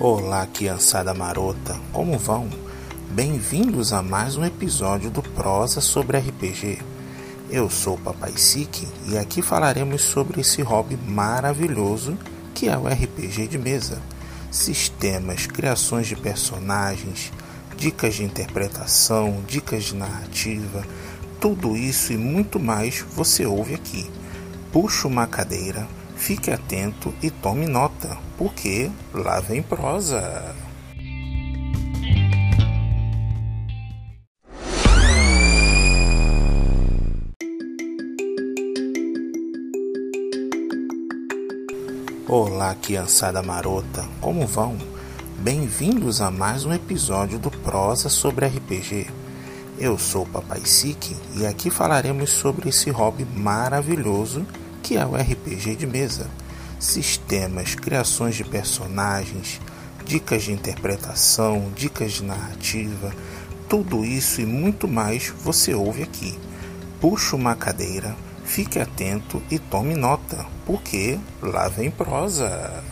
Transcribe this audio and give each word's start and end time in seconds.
Olá, 0.00 0.46
criançada 0.46 1.12
marota, 1.12 1.76
como 1.92 2.16
vão? 2.16 2.48
Bem-vindos 3.10 3.92
a 3.92 4.00
mais 4.00 4.36
um 4.36 4.44
episódio 4.44 5.10
do 5.10 5.20
Prosa 5.20 5.80
sobre 5.80 6.18
RPG. 6.18 6.78
Eu 7.50 7.68
sou 7.68 7.96
o 7.96 8.00
Papai 8.00 8.30
Sik 8.36 8.86
e 9.08 9.18
aqui 9.18 9.42
falaremos 9.42 10.02
sobre 10.02 10.40
esse 10.40 10.62
hobby 10.62 10.96
maravilhoso 10.96 12.16
que 12.54 12.68
é 12.68 12.78
o 12.78 12.86
RPG 12.86 13.48
de 13.48 13.58
mesa. 13.58 14.00
Sistemas, 14.52 15.48
criações 15.48 16.06
de 16.06 16.14
personagens, 16.14 17.32
dicas 17.76 18.14
de 18.14 18.22
interpretação, 18.22 19.42
dicas 19.48 19.82
de 19.82 19.96
narrativa, 19.96 20.86
tudo 21.40 21.76
isso 21.76 22.12
e 22.12 22.16
muito 22.16 22.60
mais 22.60 23.00
você 23.00 23.44
ouve 23.44 23.74
aqui. 23.74 24.08
Puxa 24.70 25.08
uma 25.08 25.26
cadeira, 25.26 25.88
fique 26.18 26.50
atento 26.50 27.14
e 27.22 27.30
tome 27.30 27.66
nota 27.66 28.18
porque 28.36 28.90
lá 29.14 29.40
vem 29.40 29.62
prosa. 29.62 30.54
Olá, 42.28 42.74
criançada 42.74 43.42
marota, 43.42 44.06
como 44.20 44.46
vão? 44.46 44.76
Bem-vindos 45.38 46.20
a 46.20 46.30
mais 46.30 46.64
um 46.64 46.74
episódio 46.74 47.38
do 47.38 47.50
Prosa 47.50 48.10
sobre 48.10 48.46
RPG. 48.46 49.06
Eu 49.78 49.96
sou 49.96 50.24
o 50.24 50.28
Papai 50.28 50.60
Sik 50.66 51.16
e 51.36 51.46
aqui 51.46 51.70
falaremos 51.70 52.30
sobre 52.30 52.68
esse 52.68 52.90
hobby 52.90 53.24
maravilhoso 53.24 54.44
que 54.88 54.96
é 54.96 55.04
o 55.04 55.14
RPG 55.14 55.76
de 55.76 55.86
mesa 55.86 56.30
sistemas, 56.80 57.74
criações 57.74 58.36
de 58.36 58.42
personagens, 58.42 59.60
dicas 60.06 60.44
de 60.44 60.52
interpretação, 60.52 61.70
dicas 61.76 62.12
de 62.12 62.24
narrativa, 62.24 63.12
tudo 63.68 64.02
isso 64.02 64.40
e 64.40 64.46
muito 64.46 64.88
mais 64.88 65.28
você 65.28 65.74
ouve 65.74 66.02
aqui. 66.02 66.38
Puxe 67.02 67.34
uma 67.34 67.54
cadeira, 67.54 68.16
fique 68.46 68.78
atento 68.78 69.42
e 69.50 69.58
tome 69.58 69.94
nota, 69.94 70.46
porque 70.64 71.18
lá 71.42 71.68
vem 71.68 71.90
prosa. 71.90 72.82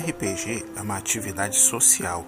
RPG 0.00 0.64
é 0.76 0.80
uma 0.80 0.96
atividade 0.96 1.58
social, 1.58 2.24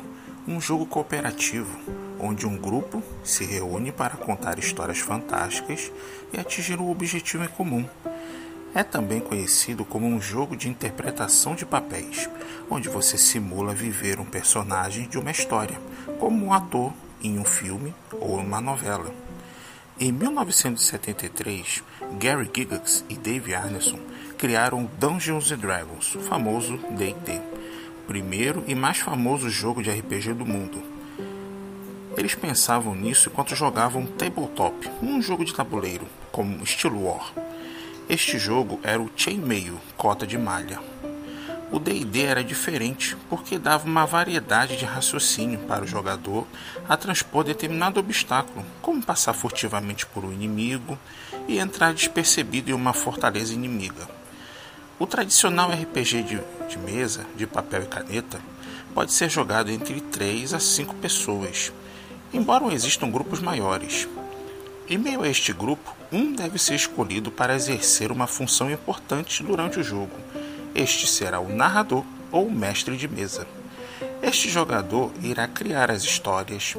um 0.46 0.60
jogo 0.60 0.84
cooperativo, 0.84 1.78
onde 2.20 2.46
um 2.46 2.56
grupo 2.56 3.02
se 3.24 3.44
reúne 3.44 3.90
para 3.90 4.16
contar 4.16 4.58
histórias 4.58 4.98
fantásticas 4.98 5.90
e 6.32 6.38
atingir 6.38 6.78
um 6.78 6.90
objetivo 6.90 7.44
em 7.44 7.48
comum. 7.48 7.88
É 8.74 8.82
também 8.82 9.20
conhecido 9.20 9.86
como 9.86 10.06
um 10.06 10.20
jogo 10.20 10.54
de 10.54 10.68
interpretação 10.68 11.54
de 11.54 11.64
papéis, 11.64 12.28
onde 12.70 12.90
você 12.90 13.16
simula 13.16 13.74
viver 13.74 14.20
um 14.20 14.26
personagem 14.26 15.08
de 15.08 15.18
uma 15.18 15.30
história, 15.30 15.80
como 16.20 16.44
um 16.44 16.52
ator 16.52 16.92
em 17.22 17.38
um 17.38 17.44
filme 17.44 17.94
ou 18.12 18.36
uma 18.36 18.60
novela. 18.60 19.10
Em 19.98 20.12
1973, 20.12 21.82
Gary 22.18 22.50
Gygax 22.52 23.04
e 23.08 23.14
Dave 23.14 23.54
Arneson 23.54 23.98
criaram 24.36 24.90
Dungeons 24.98 25.50
Dragons, 25.52 26.16
o 26.16 26.20
famoso 26.20 26.76
D&D, 26.90 27.51
primeiro 28.06 28.64
e 28.66 28.74
mais 28.74 28.98
famoso 28.98 29.48
jogo 29.48 29.82
de 29.82 29.90
RPG 29.90 30.34
do 30.34 30.46
mundo. 30.46 30.82
Eles 32.16 32.34
pensavam 32.34 32.94
nisso 32.94 33.28
enquanto 33.28 33.56
jogavam 33.56 34.04
Tabletop, 34.04 34.88
um 35.02 35.22
jogo 35.22 35.44
de 35.44 35.54
tabuleiro, 35.54 36.06
como 36.30 36.62
estilo 36.62 37.04
War. 37.04 37.32
Este 38.08 38.38
jogo 38.38 38.78
era 38.82 39.00
o 39.00 39.10
Chainmail, 39.16 39.80
cota 39.96 40.26
de 40.26 40.36
malha. 40.36 40.78
O 41.70 41.78
D&D 41.78 42.20
era 42.20 42.44
diferente 42.44 43.16
porque 43.30 43.58
dava 43.58 43.86
uma 43.86 44.04
variedade 44.04 44.76
de 44.76 44.84
raciocínio 44.84 45.58
para 45.60 45.84
o 45.84 45.86
jogador 45.86 46.46
a 46.86 46.98
transpor 46.98 47.44
determinado 47.44 47.98
obstáculo, 47.98 48.62
como 48.82 49.02
passar 49.02 49.32
furtivamente 49.32 50.04
por 50.04 50.22
um 50.22 50.32
inimigo 50.32 50.98
e 51.48 51.58
entrar 51.58 51.94
despercebido 51.94 52.70
em 52.70 52.74
uma 52.74 52.92
fortaleza 52.92 53.54
inimiga. 53.54 54.06
O 55.02 55.06
tradicional 55.08 55.72
RPG 55.72 56.22
de, 56.22 56.40
de 56.68 56.78
mesa, 56.78 57.26
de 57.34 57.44
papel 57.44 57.82
e 57.82 57.86
caneta, 57.86 58.40
pode 58.94 59.12
ser 59.12 59.28
jogado 59.28 59.68
entre 59.68 60.00
3 60.00 60.54
a 60.54 60.60
5 60.60 60.94
pessoas, 60.94 61.72
embora 62.32 62.72
existam 62.72 63.10
grupos 63.10 63.40
maiores. 63.40 64.06
Em 64.88 64.96
meio 64.96 65.24
a 65.24 65.28
este 65.28 65.52
grupo, 65.52 65.92
um 66.12 66.32
deve 66.32 66.56
ser 66.56 66.76
escolhido 66.76 67.32
para 67.32 67.56
exercer 67.56 68.12
uma 68.12 68.28
função 68.28 68.70
importante 68.70 69.42
durante 69.42 69.80
o 69.80 69.82
jogo 69.82 70.16
este 70.72 71.08
será 71.08 71.40
o 71.40 71.48
narrador 71.48 72.04
ou 72.30 72.48
mestre 72.48 72.96
de 72.96 73.08
mesa. 73.08 73.44
Este 74.22 74.48
jogador 74.48 75.12
irá 75.20 75.48
criar 75.48 75.90
as 75.90 76.04
histórias, 76.04 76.76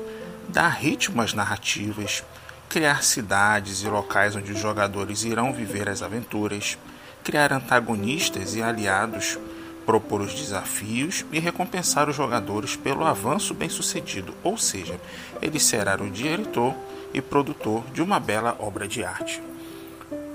dar 0.47 0.69
ritmo 0.69 1.21
às 1.21 1.33
narrativas, 1.33 2.23
criar 2.69 3.03
cidades 3.03 3.83
e 3.83 3.87
locais 3.87 4.33
onde 4.33 4.53
os 4.53 4.59
jogadores 4.59 5.25
irão 5.25 5.51
viver 5.51 5.89
as 5.89 6.01
aventuras, 6.01 6.77
criar 7.23 7.53
antagonistas 7.53 8.55
e 8.55 8.61
aliados, 8.61 9.39
propor 9.85 10.21
os 10.21 10.33
desafios 10.33 11.25
e 11.31 11.39
recompensar 11.39 12.09
os 12.09 12.15
jogadores 12.15 12.75
pelo 12.75 13.05
avanço 13.05 13.53
bem-sucedido, 13.53 14.33
ou 14.43 14.57
seja, 14.57 14.99
ele 15.41 15.59
será 15.59 15.95
o 15.95 16.09
diretor 16.09 16.75
e 17.13 17.21
produtor 17.21 17.83
de 17.93 18.01
uma 18.01 18.19
bela 18.19 18.55
obra 18.59 18.87
de 18.87 19.03
arte. 19.03 19.41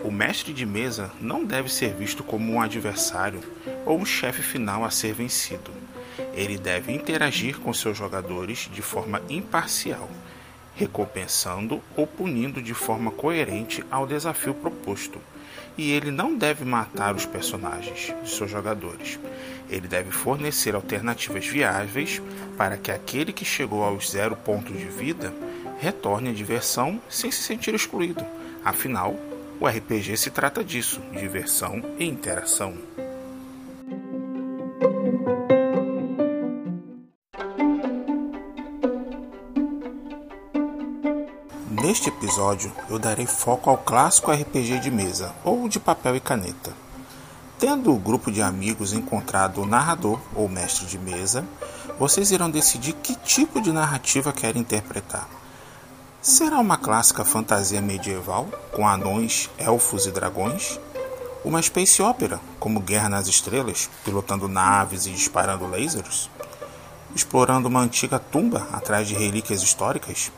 O 0.05 0.11
mestre 0.11 0.53
de 0.53 0.65
mesa 0.65 1.11
não 1.21 1.45
deve 1.45 1.69
ser 1.69 1.93
visto 1.93 2.23
como 2.23 2.53
um 2.53 2.61
adversário 2.61 3.41
ou 3.85 3.99
um 3.99 4.07
chefe 4.07 4.43
final 4.43 4.85
a 4.85 4.91
ser 4.91 5.13
vencido. 5.13 5.73
Ele 6.35 6.57
deve 6.57 6.93
interagir 6.93 7.59
com 7.59 7.73
seus 7.75 7.97
jogadores 7.97 8.69
de 8.73 8.81
forma 8.81 9.21
imparcial, 9.29 10.09
recompensando 10.79 11.83
ou 11.97 12.07
punindo 12.07 12.63
de 12.63 12.73
forma 12.73 13.11
coerente 13.11 13.85
ao 13.91 14.07
desafio 14.07 14.55
proposto. 14.55 15.19
E 15.77 15.91
ele 15.91 16.11
não 16.11 16.37
deve 16.37 16.65
matar 16.65 17.15
os 17.15 17.27
personagens 17.27 18.15
de 18.23 18.31
seus 18.31 18.51
jogadores. 18.51 19.19
Ele 19.69 19.89
deve 19.89 20.11
fornecer 20.11 20.75
alternativas 20.75 21.47
viáveis 21.47 22.23
para 22.57 22.77
que 22.77 22.91
aquele 22.91 23.33
que 23.33 23.45
chegou 23.45 23.83
aos 23.83 24.11
zero 24.11 24.37
pontos 24.37 24.77
de 24.77 24.87
vida 24.87 25.35
retorne 25.81 26.31
à 26.31 26.33
diversão 26.33 27.01
sem 27.09 27.31
se 27.31 27.43
sentir 27.43 27.75
excluído. 27.75 28.25
Afinal, 28.65 29.17
o 29.61 29.67
RPG 29.67 30.17
se 30.17 30.31
trata 30.31 30.63
disso, 30.63 31.01
diversão 31.13 31.83
e 31.99 32.05
interação. 32.05 32.77
Neste 41.81 42.09
episódio, 42.09 42.73
eu 42.91 42.99
darei 42.99 43.25
foco 43.25 43.71
ao 43.71 43.79
clássico 43.79 44.33
RPG 44.33 44.81
de 44.81 44.91
mesa 44.91 45.33
ou 45.45 45.69
de 45.69 45.79
papel 45.79 46.17
e 46.17 46.21
caneta. 46.21 46.73
Tendo 47.57 47.95
o 47.95 47.99
grupo 47.99 48.33
de 48.33 48.43
amigos 48.43 48.93
encontrado 48.93 49.63
o 49.63 49.67
narrador 49.67 50.19
ou 50.35 50.49
mestre 50.49 50.87
de 50.87 50.99
mesa, 50.99 51.45
vocês 51.97 52.33
irão 52.33 52.51
decidir 52.51 52.95
que 52.95 53.15
tipo 53.15 53.61
de 53.61 53.71
narrativa 53.71 54.33
querem 54.33 54.61
interpretar. 54.61 55.29
Será 56.21 56.59
uma 56.59 56.77
clássica 56.77 57.25
fantasia 57.25 57.81
medieval, 57.81 58.49
com 58.73 58.87
anões, 58.87 59.49
elfos 59.57 60.05
e 60.07 60.11
dragões? 60.11 60.81
Uma 61.45 61.63
space 61.63 62.03
opera, 62.03 62.41
como 62.59 62.81
Guerra 62.81 63.09
nas 63.09 63.29
Estrelas, 63.29 63.89
pilotando 64.05 64.49
naves 64.49 65.07
e 65.07 65.11
disparando 65.11 65.69
lasers? 65.69 66.29
Explorando 67.15 67.69
uma 67.69 67.81
antiga 67.81 68.19
tumba 68.19 68.67
atrás 68.73 69.07
de 69.07 69.15
relíquias 69.15 69.63
históricas? 69.63 70.33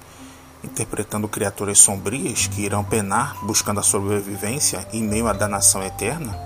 Interpretando 0.63 1.27
criaturas 1.27 1.79
sombrias 1.79 2.47
que 2.47 2.63
irão 2.63 2.85
penar 2.85 3.35
buscando 3.45 3.81
a 3.81 3.83
sobrevivência 3.83 4.87
em 4.93 5.03
meio 5.03 5.27
à 5.27 5.33
danação 5.33 5.83
eterna? 5.83 6.39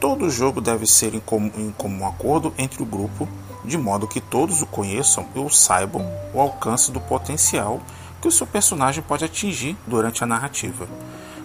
Todo 0.00 0.30
jogo 0.30 0.60
deve 0.60 0.86
ser 0.86 1.14
em 1.14 1.20
comum, 1.20 1.50
em 1.56 1.70
comum 1.70 2.06
acordo 2.06 2.52
entre 2.58 2.82
o 2.82 2.86
grupo, 2.86 3.28
de 3.64 3.78
modo 3.78 4.08
que 4.08 4.20
todos 4.20 4.62
o 4.62 4.66
conheçam 4.66 5.26
e 5.34 5.38
o 5.38 5.48
saibam 5.48 6.04
o 6.34 6.40
alcance 6.40 6.90
do 6.90 7.00
potencial 7.00 7.80
que 8.20 8.28
o 8.28 8.32
seu 8.32 8.46
personagem 8.46 9.02
pode 9.02 9.24
atingir 9.24 9.76
durante 9.86 10.24
a 10.24 10.26
narrativa. 10.26 10.88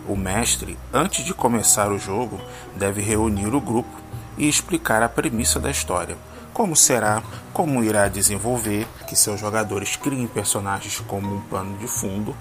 O 0.07 0.15
mestre, 0.15 0.77
antes 0.91 1.23
de 1.23 1.33
começar 1.33 1.91
o 1.91 1.99
jogo, 1.99 2.39
deve 2.75 3.01
reunir 3.01 3.53
o 3.53 3.61
grupo 3.61 3.89
e 4.37 4.49
explicar 4.49 5.01
a 5.03 5.09
premissa 5.09 5.59
da 5.59 5.69
história, 5.69 6.17
como 6.53 6.75
será, 6.75 7.23
como 7.51 7.83
irá 7.83 8.07
desenvolver, 8.07 8.87
que 9.07 9.15
seus 9.15 9.39
jogadores 9.39 9.95
criem 9.95 10.27
personagens 10.27 10.99
como 11.07 11.35
um 11.35 11.41
plano 11.41 11.77
de 11.77 11.87
fundo 11.87 12.35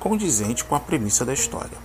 condizente 0.00 0.64
com 0.64 0.74
a 0.74 0.80
premissa 0.80 1.24
da 1.24 1.34
história. 1.34 1.76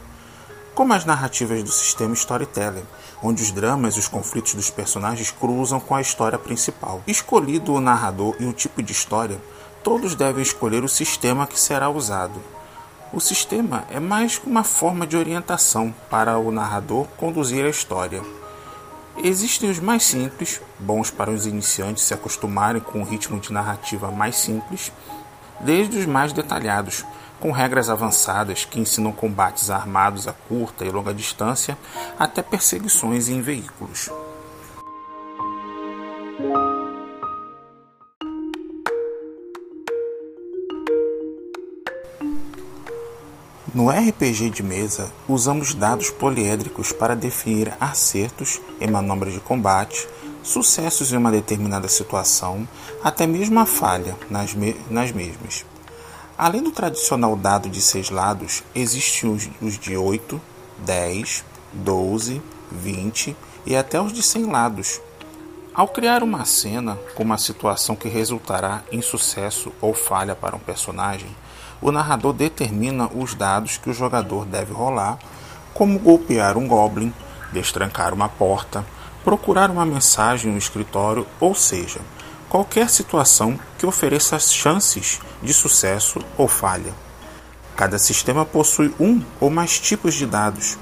Como 0.73 0.93
as 0.93 1.05
narrativas 1.05 1.61
do 1.61 1.71
sistema 1.71 2.13
Storytelling, 2.13 2.85
onde 3.21 3.43
os 3.43 3.51
dramas 3.51 3.95
e 3.95 3.99
os 3.99 4.07
conflitos 4.07 4.55
dos 4.55 4.69
personagens 4.69 5.29
cruzam 5.29 5.79
com 5.79 5.93
a 5.93 6.01
história 6.01 6.39
principal. 6.39 7.03
Escolhido 7.05 7.73
o 7.73 7.81
narrador 7.81 8.35
e 8.39 8.45
o 8.45 8.53
tipo 8.53 8.81
de 8.81 8.91
história, 8.91 9.39
todos 9.83 10.15
devem 10.15 10.41
escolher 10.41 10.83
o 10.83 10.89
sistema 10.89 11.45
que 11.45 11.59
será 11.59 11.89
usado. 11.89 12.39
O 13.11 13.19
sistema 13.19 13.83
é 13.91 13.99
mais 13.99 14.41
uma 14.43 14.63
forma 14.63 15.05
de 15.05 15.15
orientação 15.15 15.93
para 16.09 16.37
o 16.39 16.51
narrador 16.51 17.05
conduzir 17.17 17.63
a 17.65 17.69
história. 17.69 18.23
Existem 19.17 19.69
os 19.69 19.79
mais 19.79 20.03
simples, 20.03 20.59
bons 20.79 21.11
para 21.11 21.29
os 21.29 21.45
iniciantes 21.45 22.03
se 22.03 22.13
acostumarem 22.13 22.81
com 22.81 22.99
um 22.99 23.03
ritmo 23.03 23.39
de 23.39 23.53
narrativa 23.53 24.09
mais 24.11 24.35
simples, 24.37 24.91
desde 25.61 25.97
os 25.97 26.05
mais 26.05 26.33
detalhados, 26.33 27.05
com 27.39 27.51
regras 27.51 27.89
avançadas 27.89 28.65
que 28.65 28.79
ensinam 28.79 29.11
combates 29.11 29.69
armados 29.69 30.27
a 30.27 30.33
curta 30.33 30.85
e 30.85 30.89
longa 30.89 31.13
distância 31.13 31.77
até 32.17 32.41
perseguições 32.41 33.29
em 33.29 33.41
veículos. 33.41 34.09
No 43.73 43.89
RPG 43.89 44.51
de 44.51 44.61
mesa, 44.61 45.11
usamos 45.27 45.73
dados 45.73 46.11
poliédricos 46.11 46.91
para 46.91 47.15
definir 47.15 47.75
acertos 47.79 48.61
em 48.79 48.87
manobras 48.87 49.33
de 49.33 49.39
combate, 49.39 50.07
sucessos 50.43 51.11
em 51.11 51.17
uma 51.17 51.31
determinada 51.31 51.87
situação, 51.87 52.67
até 53.03 53.25
mesmo 53.25 53.59
a 53.59 53.65
falha 53.65 54.15
nas, 54.29 54.53
me 54.53 54.75
nas 54.91 55.11
mesmas. 55.11 55.65
Além 56.37 56.61
do 56.61 56.69
tradicional 56.69 57.35
dado 57.35 57.67
de 57.67 57.81
seis 57.81 58.11
lados, 58.11 58.61
existem 58.75 59.31
os, 59.31 59.49
os 59.59 59.79
de 59.79 59.97
8, 59.97 60.39
10, 60.85 61.43
12, 61.73 62.43
20 62.71 63.35
e 63.65 63.75
até 63.75 63.99
os 63.99 64.13
de 64.13 64.21
100 64.21 64.45
lados. 64.51 65.01
Ao 65.75 65.87
criar 65.87 66.21
uma 66.21 66.45
cena 66.45 66.99
com 67.15 67.23
uma 67.23 67.39
situação 67.39 67.95
que 67.95 68.07
resultará 68.07 68.83
em 68.91 69.01
sucesso 69.01 69.71
ou 69.81 69.91
falha 69.91 70.35
para 70.35 70.55
um 70.55 70.59
personagem, 70.59 71.35
o 71.81 71.91
narrador 71.91 72.31
determina 72.31 73.07
os 73.07 73.33
dados 73.33 73.77
que 73.77 73.89
o 73.89 73.93
jogador 73.93 74.45
deve 74.45 74.71
rolar, 74.71 75.17
como 75.73 75.97
golpear 75.97 76.59
um 76.59 76.67
goblin, 76.67 77.11
destrancar 77.51 78.13
uma 78.13 78.29
porta, 78.29 78.85
procurar 79.23 79.71
uma 79.71 79.83
mensagem 79.83 80.51
no 80.51 80.59
escritório, 80.59 81.25
ou 81.39 81.55
seja, 81.55 82.01
qualquer 82.47 82.87
situação 82.87 83.59
que 83.79 83.87
ofereça 83.87 84.37
chances 84.37 85.19
de 85.41 85.55
sucesso 85.55 86.19
ou 86.37 86.47
falha. 86.47 86.93
Cada 87.75 87.97
sistema 87.97 88.45
possui 88.45 88.93
um 88.99 89.23
ou 89.39 89.49
mais 89.49 89.79
tipos 89.79 90.13
de 90.13 90.27
dados. 90.27 90.77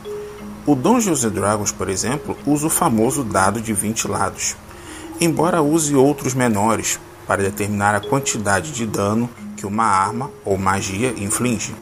O 0.65 0.75
Dungeons 0.75 1.21
Dragons, 1.21 1.71
por 1.71 1.87
exemplo, 1.87 2.37
usa 2.45 2.67
o 2.67 2.69
famoso 2.69 3.23
dado 3.23 3.61
de 3.61 3.71
20 3.71 4.09
lados, 4.09 4.57
embora 5.21 5.61
use 5.61 5.95
outros 5.95 6.33
menores 6.33 6.99
para 7.27 7.43
determinar 7.43 7.93
a 7.93 8.01
quantidade 8.01 8.71
de 8.71 8.87
dano 8.87 9.29
que 9.55 9.67
uma 9.67 9.85
arma 9.85 10.31
ou 10.43 10.57
magia 10.57 11.13
inflige. 11.15 11.75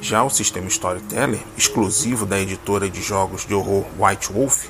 Já 0.00 0.24
o 0.24 0.30
sistema 0.30 0.66
Storyteller, 0.66 1.42
exclusivo 1.58 2.24
da 2.24 2.40
editora 2.40 2.88
de 2.88 3.02
jogos 3.02 3.44
de 3.44 3.52
horror 3.52 3.84
White 3.98 4.32
Wolf, 4.32 4.68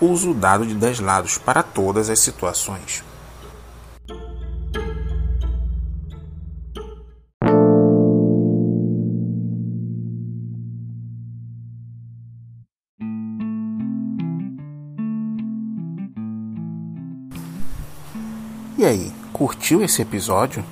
usa 0.00 0.30
o 0.30 0.34
dado 0.34 0.64
de 0.64 0.74
10 0.74 1.00
lados 1.00 1.36
para 1.36 1.64
todas 1.64 2.08
as 2.08 2.20
situações. 2.20 3.02
E 18.78 18.84
aí, 18.84 19.10
curtiu 19.32 19.82
esse 19.82 20.00
episódio? 20.00 20.64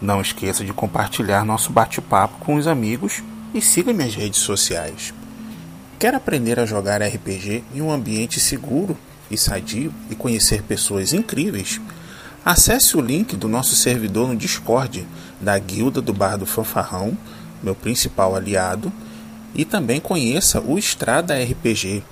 Não 0.00 0.20
esqueça 0.20 0.64
de 0.64 0.72
compartilhar 0.72 1.44
nosso 1.44 1.72
bate-papo 1.72 2.38
com 2.38 2.54
os 2.54 2.68
amigos 2.68 3.24
e 3.52 3.60
siga 3.60 3.92
minhas 3.92 4.14
redes 4.14 4.38
sociais. 4.38 5.12
Quer 5.98 6.14
aprender 6.14 6.60
a 6.60 6.64
jogar 6.64 7.02
RPG 7.02 7.64
em 7.74 7.82
um 7.82 7.90
ambiente 7.90 8.38
seguro 8.38 8.96
e 9.28 9.36
sadio 9.36 9.92
e 10.08 10.14
conhecer 10.14 10.62
pessoas 10.62 11.12
incríveis? 11.12 11.80
Acesse 12.44 12.96
o 12.96 13.00
link 13.00 13.34
do 13.34 13.48
nosso 13.48 13.74
servidor 13.74 14.28
no 14.28 14.36
Discord 14.36 15.04
da 15.40 15.58
Guilda 15.58 16.00
do 16.00 16.14
Bar 16.14 16.36
do 16.36 16.46
Fanfarrão, 16.46 17.18
meu 17.60 17.74
principal 17.74 18.36
aliado, 18.36 18.92
e 19.56 19.64
também 19.64 19.98
conheça 19.98 20.60
o 20.60 20.78
Estrada 20.78 21.34
RPG, 21.34 22.04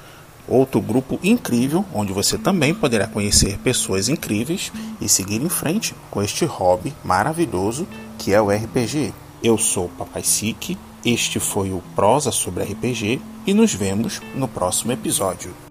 outro 0.49 0.81
grupo 0.81 1.19
incrível 1.23 1.85
onde 1.95 2.13
você 2.13 2.39
também 2.39 2.75
poderá 2.75 3.07
conhecer 3.07 3.59
pessoas 3.59 4.09
incríveis 4.09 4.73
e 5.01 5.09
seguir 5.09 5.43
em 5.43 5.49
frente 5.49 5.95
com 6.11 6.23
este 6.23 6.45
hobby 6.45 6.95
maravilhoso 7.05 7.87
que 8.17 8.33
é 8.33 8.41
o 8.41 8.51
RPG. 8.51 9.13
Eu 9.43 9.57
sou 9.57 9.89
Papai 9.97 10.23
Sik, 10.23 10.77
este 11.05 11.39
foi 11.39 11.71
o 11.71 11.83
Prosa 11.95 12.33
sobre 12.33 12.65
RPG 12.65 13.21
e 13.47 13.55
nos 13.55 13.73
vemos 13.73 14.21
no 14.35 14.49
próximo 14.49 14.93
episódio. 14.93 15.68